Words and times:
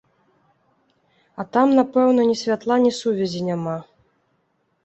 А 1.43 1.45
там, 1.57 1.67
напэўна, 1.79 2.21
ні 2.31 2.35
святла, 2.41 2.75
ні 2.87 2.91
сувязі 3.01 3.47
няма. 3.51 3.77